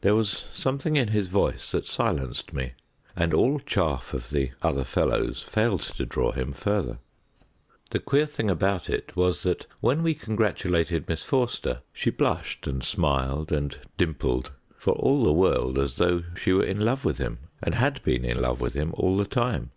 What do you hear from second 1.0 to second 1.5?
his